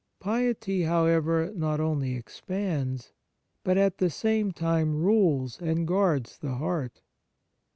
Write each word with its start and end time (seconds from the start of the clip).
Piety, 0.19 0.81
however, 0.81 1.53
not 1.53 1.79
only 1.79 2.15
expands, 2.15 3.13
but 3.63 3.77
at 3.77 3.99
the 3.99 4.09
same 4.09 4.51
time 4.51 4.95
rules 4.99 5.59
and 5.61 5.87
guards 5.87 6.39
the 6.39 6.55
heart. 6.55 7.01